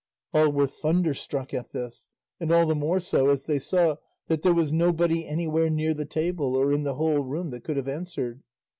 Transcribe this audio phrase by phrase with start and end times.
[0.33, 2.09] All were thunderstruck at this,
[2.39, 3.97] and all the more so as they saw
[4.29, 7.77] that there was nobody anywhere near the table or in the whole room that could
[7.77, 8.41] have answered.